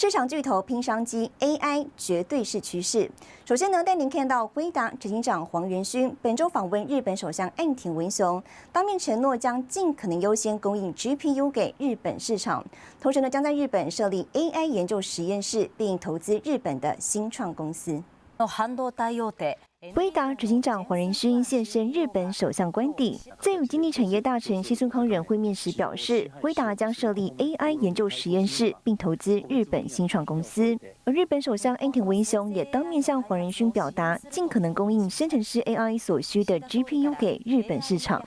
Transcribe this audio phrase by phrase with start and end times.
[0.00, 3.10] 市场巨头拼商机，AI 绝对是趋势。
[3.44, 8.42] 首先呢，带您看到辉达执行长黄元勋本周访问日本首相岸田文雄，
[8.72, 12.64] 当面承诺将尽可能优先供应 GPU 给日本市场，
[12.98, 18.02] 同时呢，将在日本设立 AI 研究实验室，并投资日本的新创公司。
[19.96, 30.76] 威达执行长黄仁勋现身日本首相官邸，在与经济产业大臣西村康人会面时表示，威达将设立 AI 研究实验室，并投资日本新创公司。
[31.04, 38.22] 而日本首相安田文雄也当面向黄仁勋表达，尽可能供应生成式 AI 所需的 GPU 给日本市场。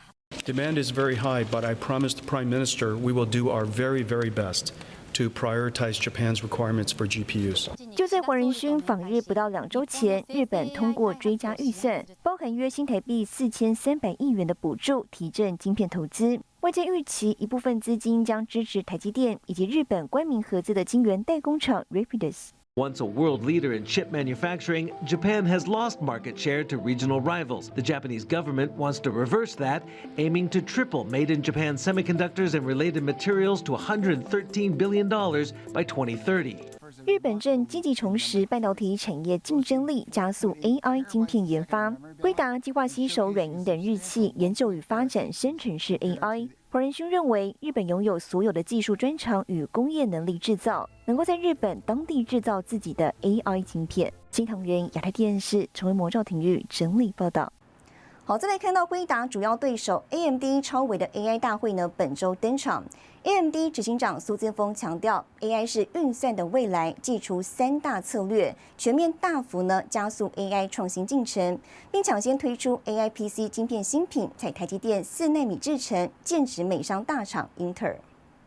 [0.48, 4.32] Demand is very high, but I promised Prime Minister we will do our very, very
[4.34, 4.70] best.
[5.14, 7.70] To prioritize Japan's requirements for GPUs。
[7.96, 16.40] 就在黄仁勋访日不到两周前，日本通过追加预算，包含约新台币四千三百亿元的补助，提振晶片投资。
[16.62, 22.50] 外界预期一部分资金将支持台积电以及日本官民合资的晶圆代工厂 Rapidus。
[22.77, 27.71] Once a world leader in chip manufacturing, Japan has lost market share to regional rivals.
[27.75, 29.83] The Japanese government wants to reverse that,
[30.17, 36.57] aiming to triple made in Japan semiconductors and related materials to $113 billion by 2030.
[37.05, 41.95] 日本正积极重拾半导体产业竞争力，加速 AI 晶片研发。
[42.21, 46.49] 辉达计划携手软银等日企，研究与发展生成式 AI。
[46.74, 54.12] 黄仁勋认为，日本拥有所有的技术专长与工业能力，制造能够在日本当地制造自己的 AI 晶片。
[54.32, 57.54] 金唐人亚太电视成为魔咒体育整理报道。
[58.26, 62.82] 好，再来看到辉达主要对手 AMD 超维的 AI 大会呢，本周登场。
[63.24, 71.60] AMD 执行长苏姿峰强调，AI 是运算的未来，祭出三大策略，全面大幅呢加速 AI 创新进程，
[71.92, 77.98] 并抢先推出 AI PC 晶片新品，在台积电四纳米制程，剑指美商大厂英特尔。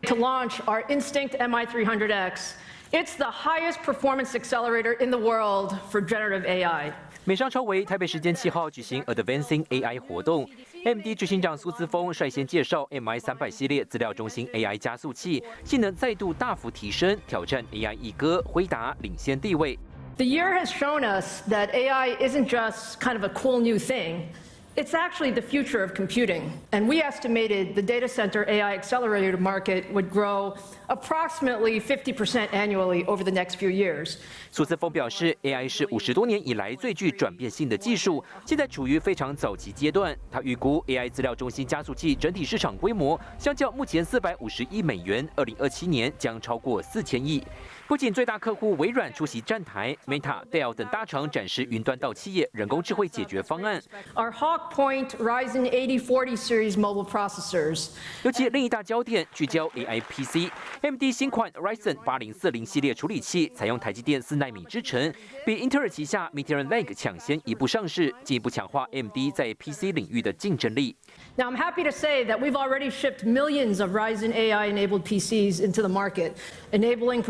[0.07, 2.53] To launch our Instinct MI300X,
[2.91, 6.93] it's the highest performance accelerator in the world for generative AI.
[7.27, 10.49] 美商超维台北时间七号举行 Advancing AI 活动
[10.85, 19.77] ，MD 执行长苏姿峰率先介绍 MI 三百系列资料中心 AI 加速器，性能再度大幅提升，挑战 AI 一哥辉达领先地位。
[20.15, 24.27] The year has shown us that AI isn't just kind of a cool new thing.
[24.76, 26.50] It's actually the future of computing.
[26.70, 30.54] And we estimated the data center AI accelerator market would grow
[30.88, 34.16] approximately 50% annually over the next few years.
[34.50, 40.16] 苏姿峰表示，AI 是五十多年以来最具转变性的技术，现在处于非常早期阶段。
[40.30, 47.46] 他预估 AI 资料中心加速器整体市场规模，相较目前四百五十亿美元，二零二七年将超过四千亿。
[47.87, 53.81] 不仅最大客户微软出席站台，Meta、Dell 等大厂展示云端到企业人工智慧解决方案。
[54.13, 57.91] Our Hawk Point Ryzen 8040 series mobile processors。
[58.23, 65.13] 尤其另一大焦点聚焦 AI PC，AMD 新款 Ryzen 8040系列处理器采用台积电四纳米制程，
[65.45, 70.97] 比英特尔旗下 Meteor Lake 抢先一步上市，进一步强化 AMD 在 PC 领域的竞争力。
[71.37, 75.87] Now I'm happy to say that we've already shipped millions of Ryzen AI-enabled PCs into the
[75.87, 76.33] market,
[76.71, 77.23] enabling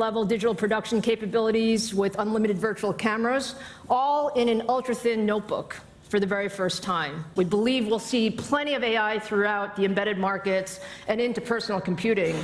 [0.00, 3.54] production-level digital production capabilities with unlimited virtual cameras,
[3.90, 5.76] all in an ultra-thin notebook
[6.08, 7.24] for the very first time.
[7.36, 12.36] We believe we'll see plenty of AI throughout the embedded markets and into personal computing.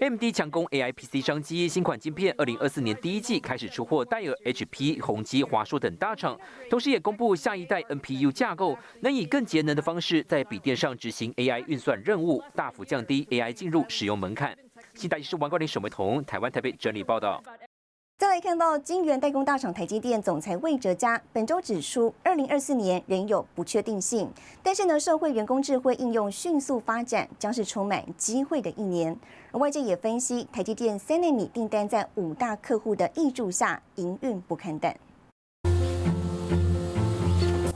[0.00, 6.38] AMD 强攻 AI PC 商机，新款晶片二零二四年第一季开始出货，戴尔、HP、宏基、华硕等大厂，
[6.68, 14.54] 同时也公布下一代 NPU 架构，能以更节能的方式在笔电上执行 AI 运算任务，大幅降低 AI 进入使用门槛。
[14.99, 17.41] 新台是王冠林、沈维彤，台湾台北整理报道。
[18.17, 24.29] 再来看到晶圆代工大厂台积电总裁魏哲嘉本周指出，二零二四年仍有不确定性，
[24.61, 29.17] 但是呢，社会人工智慧应用迅速发展，将是充满机会的一年。
[29.53, 34.93] 而外界也分析，台积电三纳米订单在五大客户的挹注下，营运不堪淡。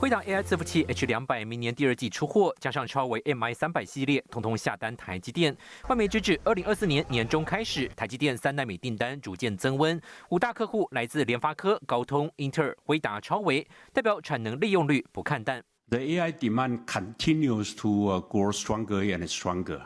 [0.04, 5.56] 辉达 AI 伺服器 H 两百明年第二季出货，加上超维 MI 三百系列，通通下单台积电。
[5.88, 9.98] 外媒直指，二零二四年年中开始，台积电三纳米订单逐渐增温，
[10.28, 15.64] 五大客户来自联发科、高通、英特尔、辉达、超维，代表产能利用率不看淡。
[15.88, 19.80] The AI demand continues to grow stronger and stronger.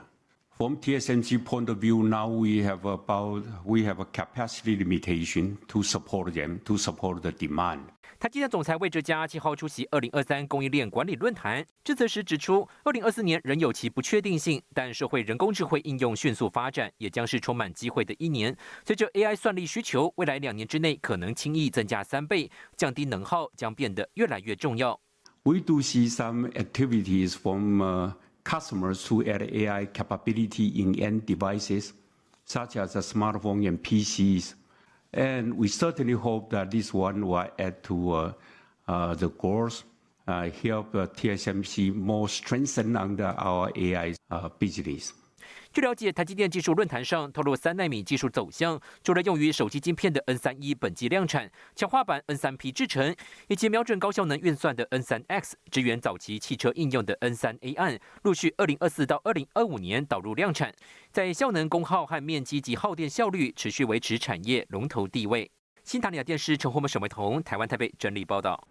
[0.58, 5.84] From TSMC point of view, now we have about we have a capacity limitation to
[5.84, 7.78] support them to support the demand.
[8.18, 18.56] 台积电总裁魏哲嘉七号出席二零二三供应链管理论坛，致辞时指出，二零二四年仍有其不确定性，但社会人工智慧应用迅速发展，也将是充满机会的一年。
[18.84, 24.98] 随着 AI 算力需求，未来两年之内可能轻易增加三倍，降低能耗将变得越来越重要。
[25.44, 27.80] We do see some activities from
[28.48, 31.92] customers who add AI capability in end devices,
[32.46, 34.54] such as a smartphone and PCs.
[35.12, 38.32] And we certainly hope that this one will add to uh,
[38.88, 39.84] uh, the growth,
[40.26, 44.14] uh, help TSMC more strengthen under our AI
[44.58, 45.12] business.
[45.70, 53.14] 据了解，台积电技术论坛上透露，三纳米技术走向，除了用于手机晶片的 N 三一本季量产，强化版 N 三 P 制程，
[53.48, 60.74] 以及瞄准高效能运算的 N 三 X，支援早期汽车应用的 N 三 A 案，陆续二零二四到二零二五年导入量产，
[61.12, 65.50] 在效能、功耗和面积及耗电效率持续维持产业龙头地位。
[65.84, 68.66] 新唐尼亚电视陈宏文、沈维彤，台湾台北整理报道。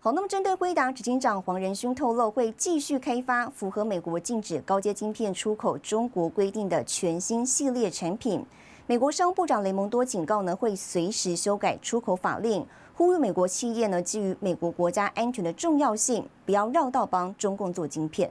[0.00, 8.46] 好，那么针对辉达执行长黄仁勋透露，会继续开发符合美国禁止高阶晶片出口中国规定的全新系列产品。
[8.86, 12.64] 美国商务部长雷蒙多警告呢，会随时修改出口法令，
[12.94, 18.30] 呼吁美国企业呢，基于美国国家安全的重要性，不要绕道帮中共做晶片。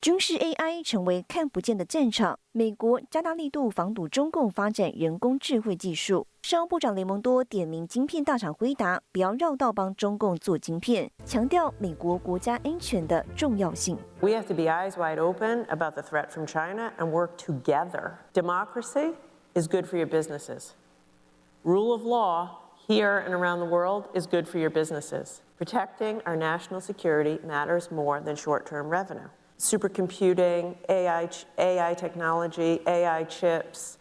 [0.00, 6.28] 军事 AI 成为看不见的战场，美国加大力度防堵中共发展人工智慧技术。
[6.40, 13.98] 商务部长雷蒙多点名晶片大厂辉达，不要绕道帮中共做晶片，强调美国国家安全的重要性。
[14.20, 18.12] We have to be eyes wide open about the threat from China and work together.
[18.32, 19.14] Democracy
[19.54, 20.74] is good for your businesses.
[21.64, 22.50] Rule of law
[22.86, 25.42] here and around the world is good for your businesses.
[25.56, 29.28] Protecting our national security matters more than short-term revenue.
[29.57, 33.97] supercomputing, AI, AI technology, AI chips,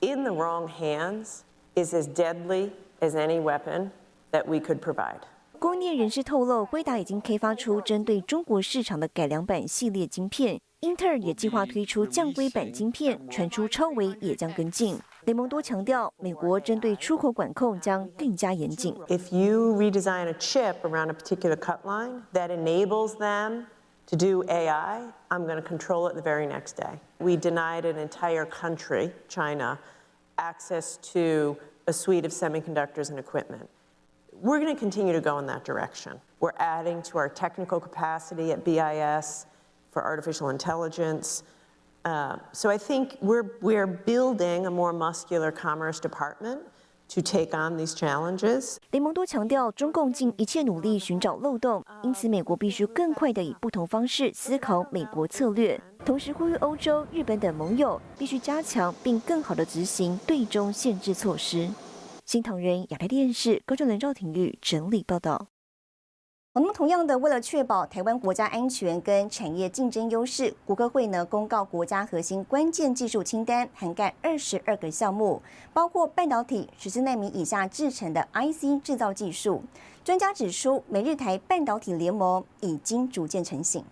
[0.00, 1.44] in the wrong hands
[1.74, 2.70] is as deadly
[3.00, 3.90] as any weapon
[4.30, 5.20] that we could provide.
[5.58, 14.98] 供应链人士透露，辉达已经开发出针对中国市场的改良版系列晶片，英特尔也计划推出降规版晶片，传出超微也将跟进。
[15.26, 18.92] 雷蒙多强调，美国针对出口管控将更加严谨。
[19.06, 23.66] If you redesign a chip around a particular cut line that enables them
[24.07, 26.99] to do AI, I'm going to control it the very next day.
[27.19, 29.77] We denied an entire country, China,
[30.37, 31.57] access to
[31.87, 33.69] a suite of semiconductors and equipment.
[34.33, 36.21] We're going to continue to go in that direction.
[36.39, 39.45] We're adding to our technical capacity at BIS
[39.91, 41.43] for artificial intelligence.
[42.05, 46.61] Uh, so I think we're, we're building a more muscular commerce department
[47.09, 48.77] to take on these challenges.
[48.91, 61.69] 雷蒙多强调，中共尽一切努力寻找漏洞，因此美国必须更快地以不同方式思考美国策略，同时呼吁欧洲、日本等盟友必须加强并更好地执行对中限制措施。
[62.25, 65.47] 新唐人亚太电视高中人赵廷玉整理报道。
[66.59, 75.39] 那么，同样的，为了确保台湾国家安全跟产业竞争优势，国科会呢公告国家核心关键技术清单，涵盖二十二个项目，
[75.71, 79.61] 包括半导体十四纳米以下制成的 IC 制造技术。
[80.03, 83.85] 专家指出，美日台半导体联盟已经逐渐成型。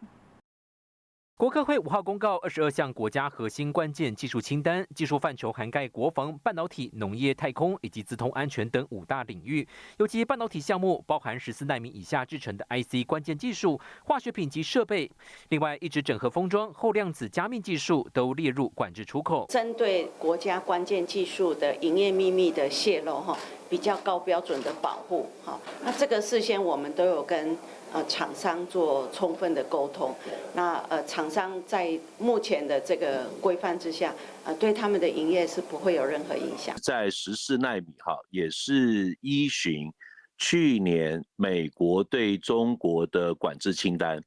[1.37, 9.67] 国科会五号公告二十二项国家核心关键技术清单，技术范畴涵盖国防、半导体、农业、太空以及自通安全等五大领域。
[9.97, 15.11] 尤其半导体项目包含十四纳米以下制成的 IC 关键技术、化学品及设备。
[15.49, 19.45] 另外，一直整合封装、后量子加密技术都列入管制出口。
[19.49, 23.37] 针对国家关键技术的营业秘密的泄露，哈，
[23.69, 27.57] 比较高标准的保护，哈，那这个事先我们都有跟。
[27.95, 30.13] 呃，厂商做充分的沟通，
[30.53, 36.75] 那呃，厂商在目前的这个规范之下，呃，对他们的营业是不会有任何影响。
[36.83, 39.89] 在十四纳米哈，也是依循
[40.37, 44.21] 去年美国对中国的管制清单，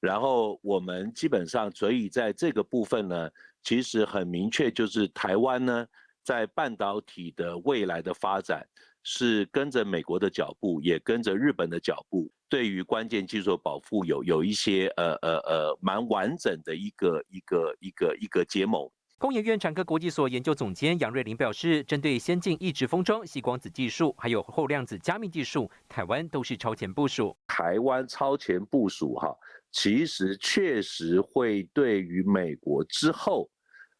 [0.00, 3.28] 然后我们基本上，所以在这个部分呢，
[3.62, 5.86] 其实很明确，就是台湾呢，
[6.24, 8.66] 在半导体的未来的发展。
[9.02, 18.90] 是跟着美国的脚步，也跟着日本的脚步，对于关键技术保护有有一些呃呃呃蛮完整的一个一个一个一个结盟。
[19.18, 27.36] 工研院产科国际所研究总监杨瑞麟表示，针对先进抑制封装、细光子技术，还有后量子加密技术，台湾都是超前部署。
[27.46, 29.36] 台湾超前部署哈，
[29.70, 33.48] 其实确实会对于美国之后，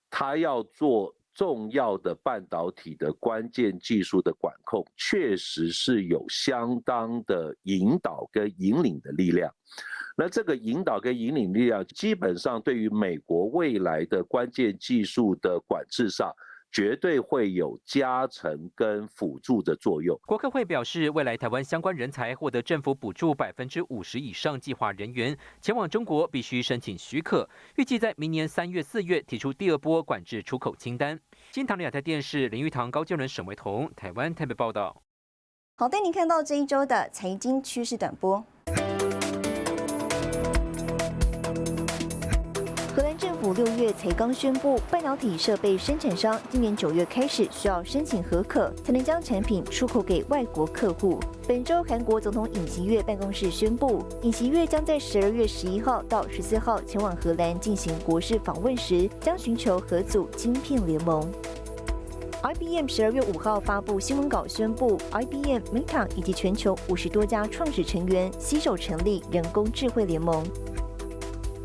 [0.08, 9.52] 他要做重要的半导体的关键技术的管控，确实是有相当的引导跟引领的力量。
[10.16, 16.30] 那这个引导跟引领力量，基本上对于美国未来的关键技术的管制上。
[16.72, 20.18] 绝对会有加成跟辅助的作用。
[20.26, 27.48] 国科会表示，未来台湾相关人才获得政府补助百分之五十以上计划人员前往中国，必须申请许可。
[27.76, 31.18] 预计在明年三月、四月提出第二波管制出口清单。
[31.50, 35.02] 金唐亚太电视林玉堂、高建伦、沈维彤，台湾台北报道。
[35.76, 38.44] 好，带您看到这一周的财经趋势短波。
[43.80, 51.18] 月才刚宣布，半导体设备生产商今年九月开始需要申请合可，才能将产品出口给外国客户。
[51.48, 61.26] 本周，韩国总统尹锡悦办公室宣布，尹锡悦将在十二月十一号到十四号前往荷兰进行国事访问时，将寻求合组晶片联盟。
[62.42, 70.42] IBM 十二月五号发布新闻稿宣布，IBM、Meta 以及全球五十多家创始成员携手成立人工智慧联盟。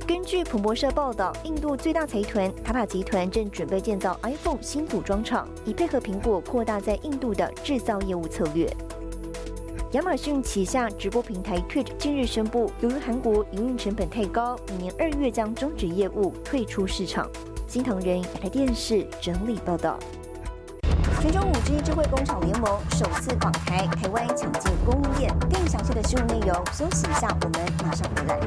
[0.08, 8.72] 根据彭博社报道，印度最大财团塔塔集团正准备建造 iPhone 新组装厂，以配合苹果扩大在印度的制造业务策略。
[9.94, 17.28] 亚马逊旗下直播平台 Twitch 近日宣布，由于韩国营运成本太高，明年二月将终止业务，退出市场。
[17.68, 19.98] 新唐人亚太电视整理报道。
[21.20, 25.36] 全球五 G 智慧工厂联盟首次访台，台湾抢进供应链。
[25.52, 28.40] 更详细的新闻内容，休息一下，我们马上回来。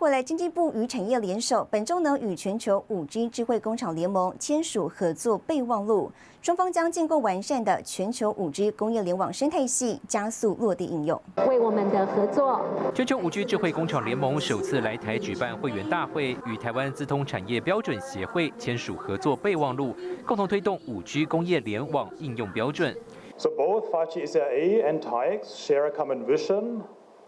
[0.00, 11.20] 回来，经济部与产业联手，本周呢与全球五 G 智慧工厂联盟签署合作备忘录，双方将建构完善的全球五 G 工业联网生态系，加速落地应用。
[11.48, 12.60] 为我们的合作，
[12.94, 19.92] 全球五 G 智慧工厂联盟首次来台举办会员大会，与台湾资通产业标准协会签署合作备忘录，
[20.24, 22.96] 共同推动五 G 工业联网应用标准。
[23.36, 26.82] So both 5G SRA and TAIEX share a common vision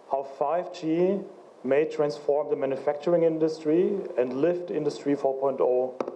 [0.09, 1.19] how 5G
[1.63, 5.59] may transform the manufacturing industry and lift Industry 4.0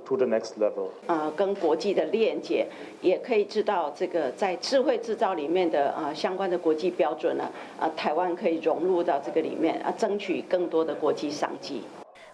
[0.06, 0.88] to the next level。
[1.06, 2.66] 啊，跟国际的链接，
[3.02, 11.82] 也可以知道这个在智慧制造里面的啊相关的国际标准呢，啊，台湾可以融入到这个里面，啊，争取更多的国际商机。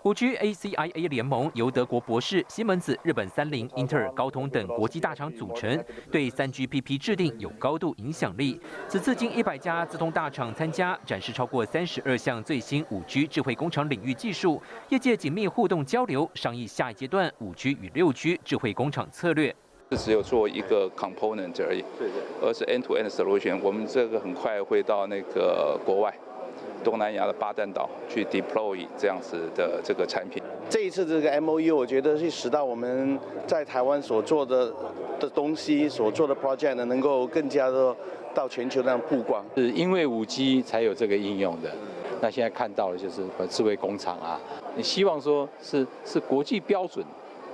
[0.02, 8.58] 五 G ACIA 联盟由德国博士、西门子、日本三菱、英特尔、高通等国际大厂组成，对三 GPP 制定有高度影响力。
[8.88, 19.54] 此次近一百家自通大厂参加，展示超过三十二项最新五 G 智慧工厂领域技术，业界紧密互动交流，商议下一阶段五 G 与六 G 智慧工厂策略。
[19.90, 23.58] 是只有做一个 component 而已，对对，而是 end-to-end solution。
[23.60, 26.14] 我们这个很快会到那个国外。
[26.82, 30.42] 东南亚的巴淡岛去 deploy 这样子的这个产品。
[30.68, 34.72] 这一次这个 MOU，我觉得是使到我们在台湾所做的
[35.18, 37.94] 的东西、所做的 project 呢，能够更加的
[38.34, 39.44] 到全球那样曝光。
[39.56, 41.70] 是因为五 G 才有这个应用的。
[42.22, 44.38] 那现在看到的就是智慧工厂啊，
[44.76, 47.02] 你希望说是是国际标准，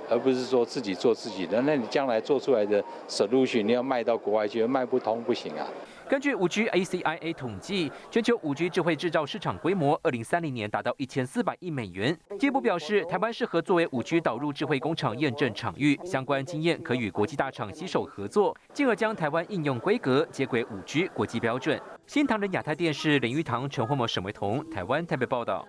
[0.09, 1.61] 而不是说自己做自己的。
[1.61, 5.67] 那你将来做出来的 solution，你要卖到国外去，卖不通不行啊。
[6.09, 12.17] 根据五 G ACIA 统计，全球五 G 智慧制造市场规模，二零三零年达到一千四百亿美元。
[12.39, 21.77] 进一步表示，台湾适合作为五 G 导入智慧工厂验证场域，相关经验可与国际大厂携手合作，进而将台湾应用规格接轨五 G 国际标准。
[22.05, 25.67] 新唐人亚太电视林玉堂、陈惠模、沈维彤，台湾台北报道。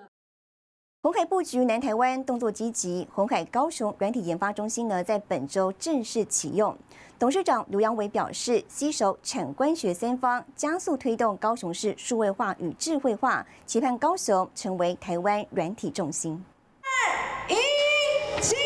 [1.01, 6.77] 红海布局南台湾动作积极，红海高雄软体研发中心呢，在本周正式启用。
[7.21, 16.45] 董事长刘扬伟表示，携手产官学三方，加速推动高雄市数位化与智慧化，期盼高雄成为台湾软体重心。
[16.83, 18.57] 二一起。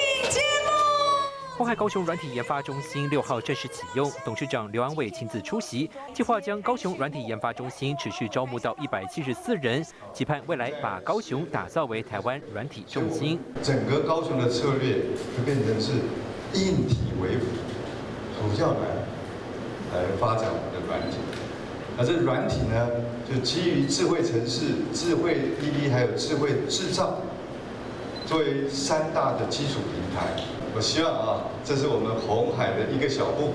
[1.63, 9.81] 红海高雄软体研发中心六号正式启用，董事长刘安伟亲自出席，计划将高雄软体研发中心持续招募到一百七十四人，
[10.13, 13.39] 期盼未来把高雄打造为台湾软体重心。
[13.63, 15.03] 整个高雄的策略
[15.37, 15.93] 就变成是
[16.55, 17.47] 硬体为辅，
[18.57, 18.81] 主要来
[19.95, 21.19] 来发展我们的软体。
[21.97, 22.91] 那这软体呢，
[23.25, 27.19] 就基于智慧城市、智慧 EV 还有智慧制造，
[28.27, 30.43] 作为三大的基础平台。
[30.75, 33.53] 我希望啊，这是我们红海的一个小步，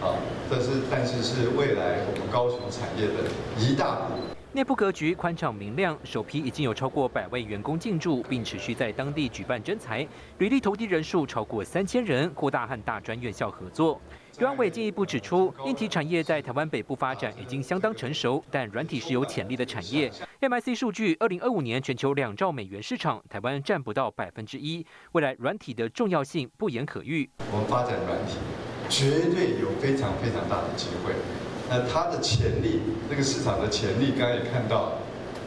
[0.00, 0.14] 啊，
[0.48, 3.24] 这是但是是未来我们高雄产业的
[3.58, 4.14] 一大步。
[4.52, 10.06] 内部格局宽敞明亮，首批已经有超过百位员工进驻，并持续在当地举办征才，
[10.38, 14.00] 履历投递人数超过三千人，扩大和大专院校合作。
[14.38, 20.08] 刘安伟进一步指出，硬体产业在台湾北部发展已经相当成熟，但软体是有潜力的产业。
[20.40, 24.86] MIC 数据，二零二五年全球两兆美元市场，台湾占不到百分之一。
[25.10, 27.28] 未来软体的重要性不言可喻。
[27.50, 28.36] 我们发展软体，
[28.88, 31.12] 绝对有非常非常大的机会。
[31.68, 34.92] 那它的潜力，那个市场的潜力，刚刚也看到，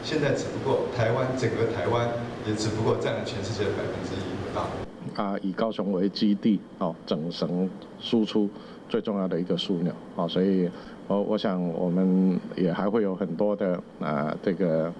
[0.04, 2.10] 现在只不过台湾整个台湾
[2.46, 4.68] 也只不过占了全世界的百分之一不到。
[5.16, 7.68] 啊，以高雄为基地，哦，整绳
[7.98, 8.48] 输出。
[8.92, 10.68] 最重要的一个枢纽啊，所以，
[11.08, 14.92] 我我想我们也还会有很多的啊，这个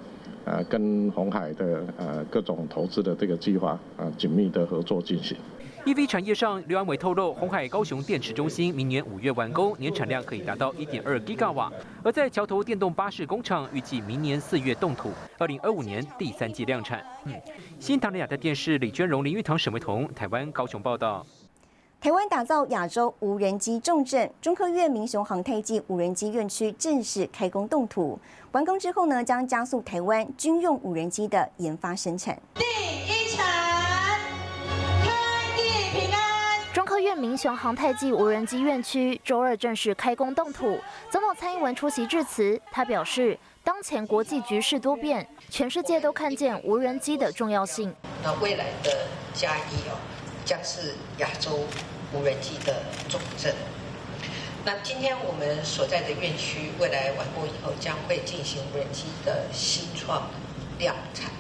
[0.47, 5.37] 呃，跟红海的呃各种投资的这个计划啊，紧密的合作进行。
[5.85, 11.71] EV 产业上，刘安伟透露，红海高雄电池中心明年五月完工，年产量可以达到一点二 Giga 瓦；
[12.03, 17.05] 而在桥头电动巴士工厂，预计明年四月动土，二零二五年第三季量产。
[17.27, 17.35] 嗯，
[17.79, 21.27] 新唐人亚太电视李娟荣、林玉堂、沈维彤，台湾高雄报道。
[22.03, 28.19] 台湾打造亚洲无人机重镇，中科院民雄航太暨无人机院区正式开工动土。
[28.51, 32.37] 完工之后呢，将加速台湾军用无人机的研发生产。
[32.55, 32.65] 第
[33.07, 33.45] 一层，
[35.01, 36.61] 开地平安。
[36.75, 40.77] 中科院民雄航太暨无人机院区周二正式开工动土。
[41.09, 47.95] 总统蔡英文出席致辞，他表示，当前国际局势多变，全世界都看见无人机的重要性。
[48.25, 48.91] 那未来的
[49.33, 49.95] 加一哦，
[50.45, 51.61] 将是亚洲。
[52.13, 53.55] 无人机的总镇。
[54.65, 60.31] 那今天我们所在的院区，未来完工以后将会进行无人机的新创
[60.79, 61.31] 量产，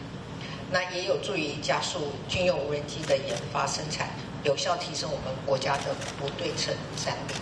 [0.70, 4.10] 那也有助于加速军用无人机的研发生产，
[4.42, 7.36] 有效提升我们国家的不对称战略。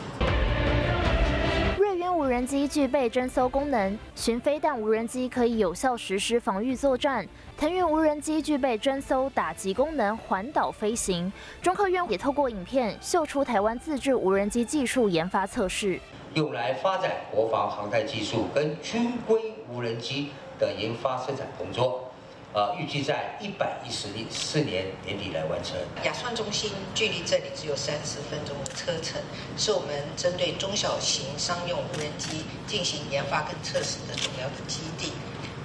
[2.21, 7.27] 无人机具备侦搜功能，巡飞弹无人机可以有效实施防御作战。
[7.57, 11.33] 腾云无人机具备侦搜打击功能，环岛飞行。
[11.63, 15.99] 中科院也透过影片秀出台湾自制无人机技术研发测试，
[16.35, 22.10] 用来发展国防航太技术跟军规无人机的研发生产工作。
[22.53, 25.77] 呃，预计在一百一十四年年底来完成。
[26.03, 29.23] 亚算中心距离这里只有三十分钟的车程，
[29.57, 35.13] 是我们针对中小型商用无人机进行研发跟测试的重要的基地。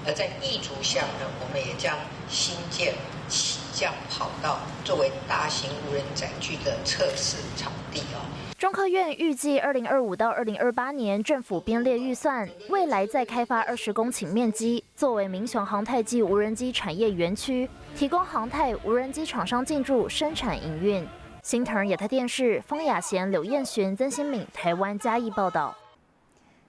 [0.06, 1.98] 而在翼竹下呢，我们也将
[2.30, 2.94] 新建
[3.27, 8.21] 起降跑道，作为大型无人载具的测试场地哦。
[8.58, 21.06] 中科院预计，二零二五到二零二八年政府编列预算，未来再开发二十公顷面积，作为民雄航太暨无人机产业园区，提供航太无人机厂商进驻、生产营运。
[21.44, 25.76] 新唐亚太电视方雅贤、柳彦璇、曾新敏，台湾嘉义报道。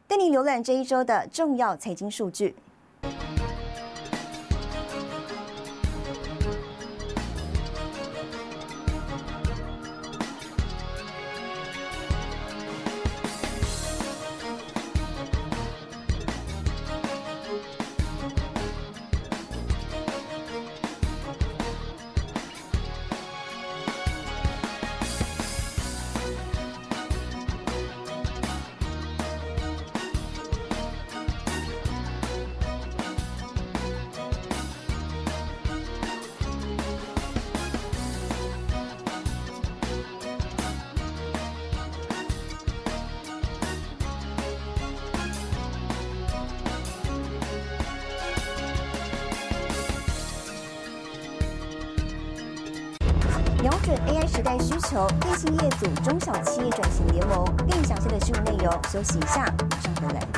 [0.09, 2.57] 带你浏览这一周的重要财经数据。
[53.87, 57.45] 准 AI 时代需求，电信业组中小企业转型联盟。
[57.71, 60.36] 更详细的新闻内容，休息一下，马上回来。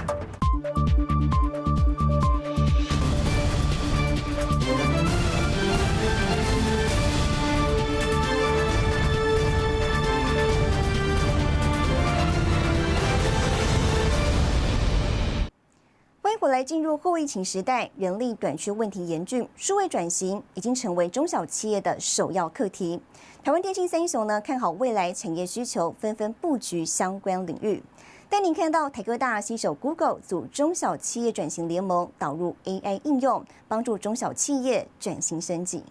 [16.88, 22.98] 入后疫情时代，人力短缺问题严峻，数位转型已经成为中小企业的首要课题。
[23.44, 27.83] 台湾电信三英雄呢看好未来产业需求，纷纷布局相关领域。
[28.31, 35.85] 带您看到台科大携手 Google 组中小企业转型联盟，导入 AI 应用，帮助中小企业转型升级。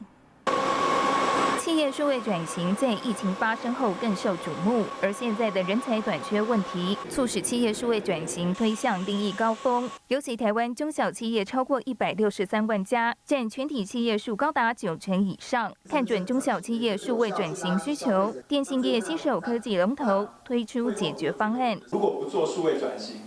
[1.68, 9.92] 企业数位转型在疫情发生后更受瞩目，而现在的人才短缺问题，促使企业数位转型推向另一高峰。
[10.08, 15.70] 尤其台湾中小企业超过一百六十三万家，占全体企业数高达九成以上。
[15.90, 21.78] 看准中小企业数位转型需求，电信业携手科技龙头推出解决方案。
[21.92, 23.18] 如果不做数位转型，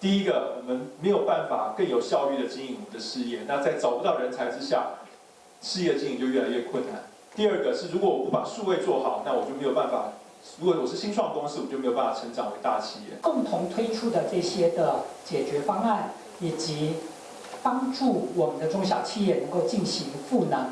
[0.00, 4.82] 第一个，我们没有办法更有效率的经营我们的事业，那在找不到人才之下，
[5.60, 7.11] 事业经营就越来越困难。
[7.34, 10.12] 第二个是，如果我不把数位做好，那我就没有办法。
[10.60, 13.16] 如果我是新创公司，我就没有办法成长为大企业。
[13.22, 16.96] 共同推出的这些的解决方案，以及
[17.62, 20.66] 帮助我们的中小企业能够进行赋能，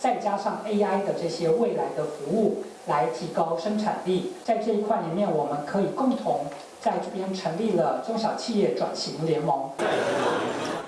[0.00, 4.32] 再加上 AI 的这些未来的服务，来提高生产力。
[4.42, 6.46] 在这一块里面，我们可以共同。
[6.80, 9.68] 在这边成立了中小企业转型联盟。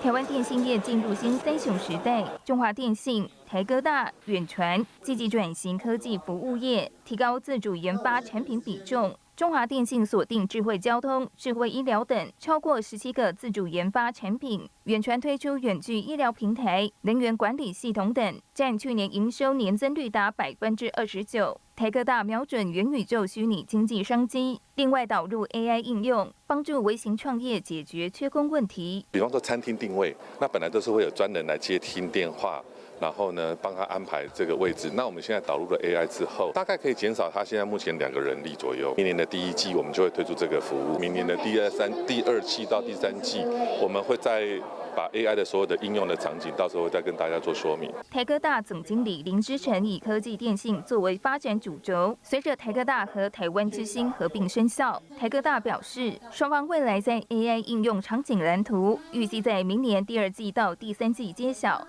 [0.03, 9.15] 台湾电信业进入新三雄时代，中华电信、台哥大、远传积极转型科技服务业，提高自主研发产品比重。
[9.35, 21.59] 中华电信锁定智慧交通、智慧医疗等超过十七个自主研发产品，远传推出远距医疗平台、能源管理系统等，占去年营收年增率达百分之二十九。
[21.75, 29.07] 台科大瞄准元宇宙虚拟经济商机，另外导入 AI 应用，帮助微型创业解决缺工问题。
[29.11, 32.63] 比方说餐厅定位，那本来都是会有专人来接听电话。
[33.03, 34.89] 然后呢，帮他安排这个位置。
[34.95, 38.95] 那我们现在导入了 AI 之后，大概可以减少他现在目前两个人力左右。
[38.97, 40.97] 明年的第一季，我们就会推出这个服务。
[41.01, 43.45] 明年的第二三、第二季到第三季，
[43.83, 44.47] 我们会再
[44.95, 47.91] 把 AI 的所有的应用的场景，到时候再跟大家做说明。
[48.09, 61.85] 台科大总经理林之成以科技电信作为发展主轴，随着台科大和台湾之星合并生效，台科大表示，双方未来在 AI 应用场景蓝图，预计在明年第二季到第三季揭晓。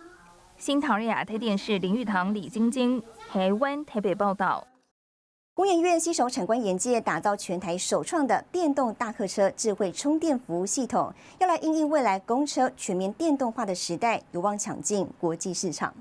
[0.64, 4.66] 新唐人亚太电视林玉堂、李晶晶，台湾台北报道。
[5.54, 15.94] 工研院携手产官研界，打造全台首创的电动大客车智慧充电服务系统，要来应应未来公车全面电动化的时代，有望抢进国际市场。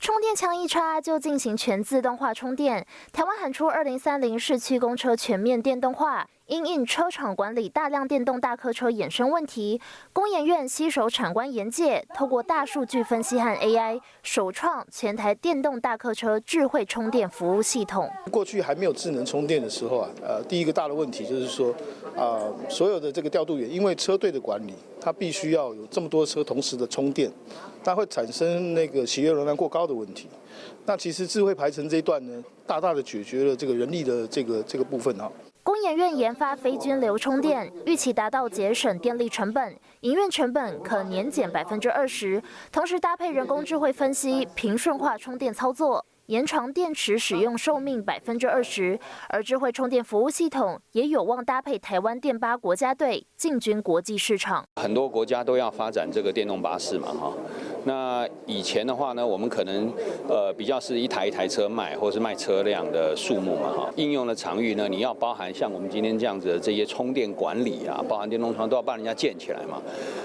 [0.00, 6.28] 充电枪一插就进行全自动化充电，台湾喊出二零三零市区公车全面电动化。
[6.48, 9.78] 因应车厂管理大量电动大客车衍生问题，
[10.14, 18.10] 工研院携手产官研界，透过大数据分析和 AI，首创全台电动大客车智慧充电服务系统。
[18.30, 21.70] 过去还没有智能充电的时候啊，呃，第一个大的问题就是说，
[22.16, 27.30] 啊，所有的这个调度员，因为车队的管理，它必须要有这么多车同时的充电，
[27.84, 30.26] 它会产生那个企业容量过高的问题。
[30.86, 35.30] 那其实智慧排程这一段呢，大大的解决了这个人力的这个这个部分啊。
[35.68, 42.42] 工研院研发非均流充电，预期达到节省电力成本，营运成本可年减百分之二十。
[42.72, 48.98] 同时搭配人工智慧分析，平顺化充电操作，延长电池使用寿命百分之二十。
[49.28, 54.64] 而智慧充电服务系统也有望搭配台湾电巴国家队，进军国际市场。
[54.76, 57.34] 很多国家都要发展这个电动巴士嘛，哈。
[57.84, 59.90] 那以前的话呢，我们可能
[60.28, 63.90] 呃比较是一台一台车卖，或是卖车辆的数目嘛哈。
[63.96, 69.80] 应用的场域呢，你要包含像我们今天这样子的这些充电管理啊，包含电动窗都要帮人家建起来嘛。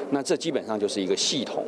[0.10, 1.64] 那这基本上就是一个系统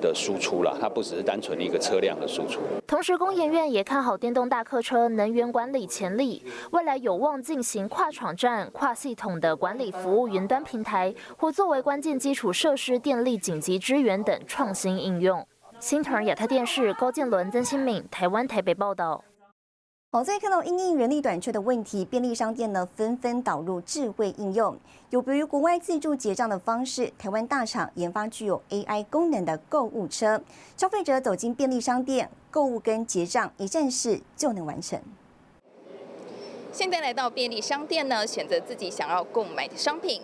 [0.00, 2.60] 的输出了，它不只是单纯的一个车辆的输出。
[2.86, 15.46] 同时，工研院也看好电动大客车能源管理潜力，未来有望进行跨场站、跨系统的管理服务云端平台，或作为关键基础设施电力紧急支援等创新应用。
[15.78, 19.22] 新唐亚太电视高建伦、曾新敏，台湾台北报道。
[20.16, 24.74] 好在看到因应人力短缺的问题，便利商店呢纷纷导入智慧应用，
[25.10, 30.40] 有别于国外自助结账的方式，台湾大厂研发具有 AI 功能的购物车，
[30.74, 34.98] 消费者走进便利商店购物跟结账一站式就能完成。
[36.72, 40.22] 现在来到便利商店呢，选择自己想要购买的商品。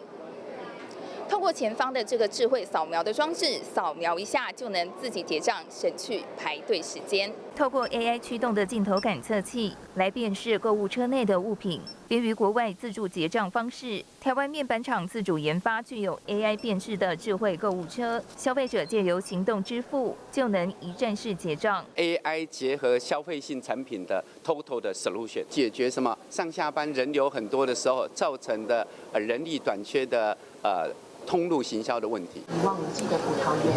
[1.32, 7.32] 透过前方的这个智慧扫描的装置，扫描一下就能自己结账，省去排队时间。
[7.56, 21.82] 透过 AI 驱动的镜头感测器来辨识购物车内的物品，别于国外自助结账方式，台湾面板厂自主研发具有 AI 辨识的智慧购物车，消费者借由行动支付就能一站式结账。
[21.96, 30.90] AI 结合消费性产品的 Total 的 Solution，解决什么上下班人流很多的时候造成的呃人力短缺的呃。
[31.32, 32.42] 通路行销的问题。
[32.46, 33.72] 一望无际的葡萄园，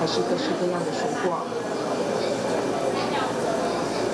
[0.00, 1.44] 还是各式各样的水果。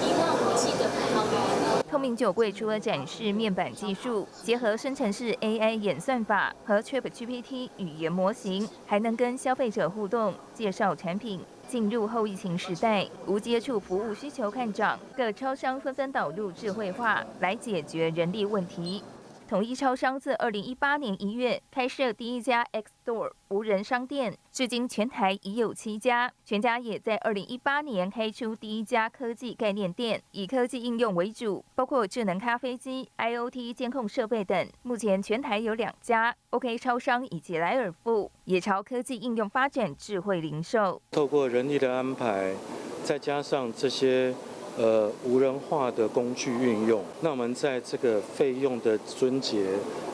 [0.03, 1.85] 一望无际的葡萄园。
[1.89, 11.39] 透明酒柜除了展示面板技术，结合生成式 AI 演算法和 ChatGPT 语言模型，还能跟消费者互动，介绍产品。
[11.69, 19.05] 进入后疫情时代，无接触服务需求看涨，各超商纷纷导入智慧化来解决人力问题。
[19.51, 26.33] 统一超商自二零一八年一月开设第一家 X Store 无人商店，至今全台已有七家。
[26.45, 34.69] 全家也在二零一八年开出第一家科技概念店，以科技应用为主，包括智能咖啡机、IOT 监控设备等。
[34.85, 41.03] 目前全台有两家 OK 超商以及莱尔富，也朝科技应用发展智慧零售。
[41.11, 42.55] 透过人力的安排，
[43.03, 44.33] 再加上这些。
[44.81, 49.63] 呃，无人化的工具运用，那我们在这个费用的尊节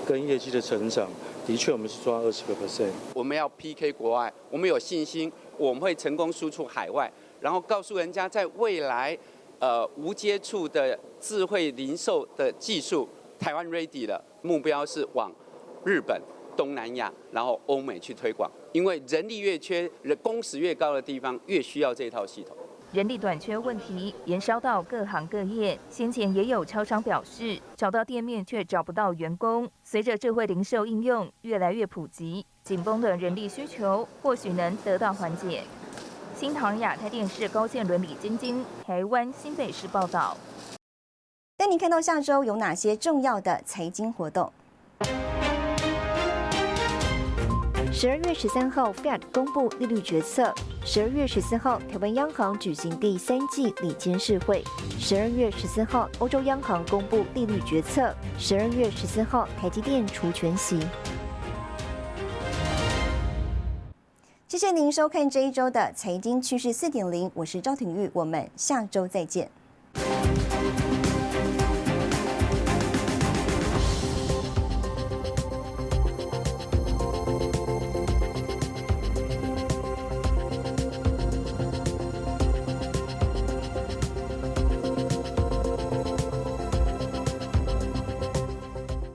[0.05, 1.09] 跟业绩的成长，
[1.47, 2.91] 的确我们是抓二十个 percent。
[3.15, 7.09] 我们要 PK 国外，我们有信心我们会成功输出海外，
[7.41, 9.17] 然后告诉人家，在未来，
[9.61, 15.31] 呃，无接触的智慧零售的技术，台湾 ready 了，目标是往
[15.85, 16.21] 日本、
[16.57, 22.57] 东南亚，然后欧美去推广，因为人力越缺，人工时越高的地方，越需要这套系统。
[22.93, 29.69] 人力短缺问题延烧到各行各业，先前也有超商表示，找到店面却找不到员工。
[29.83, 35.65] 随着智慧零售应用越来越普及，紧绷的人力需求或许能得到缓解。
[36.35, 40.37] 新唐亚太电视高线伦理晶晶，台湾新北市报道。
[41.57, 44.53] 带您看到下周有哪些重要的财经活动。
[47.99, 50.55] 十二月十三号，Fed 公布利率决策。
[50.85, 54.63] 十二月十四号，台湾央行举行第三季理监事会。
[54.99, 58.15] 十二月十四号，欧洲央行公布利率决策。
[58.39, 60.79] 十二月十四号，台积电除权息。
[64.47, 69.51] 谢谢您收看这一周的财经趋势四点零，我是赵廷玉，我们下周再见。